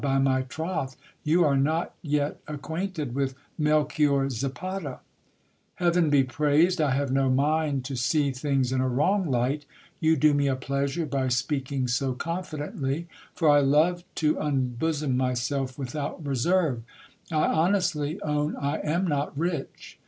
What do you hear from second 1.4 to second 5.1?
are not yet acquainted with Melchior Zapata.